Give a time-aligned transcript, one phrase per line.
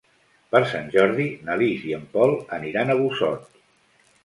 [0.53, 3.49] Per Sant Jordi na Lis i en Pol aniran a Busot.